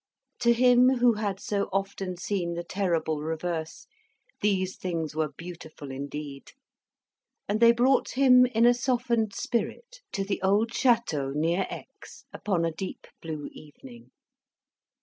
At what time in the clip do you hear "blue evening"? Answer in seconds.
13.21-14.09